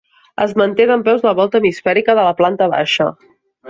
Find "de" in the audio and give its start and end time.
2.23-2.27